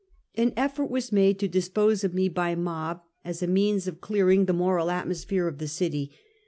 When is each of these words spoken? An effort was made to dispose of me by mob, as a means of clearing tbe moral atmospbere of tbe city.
An 0.33 0.51
effort 0.57 0.89
was 0.89 1.11
made 1.11 1.37
to 1.37 1.47
dispose 1.47 2.03
of 2.03 2.11
me 2.15 2.27
by 2.27 2.55
mob, 2.55 3.03
as 3.23 3.43
a 3.43 3.47
means 3.47 3.85
of 3.87 4.01
clearing 4.01 4.47
tbe 4.47 4.55
moral 4.55 4.87
atmospbere 4.89 5.47
of 5.47 5.59
tbe 5.59 5.69
city. 5.69 6.09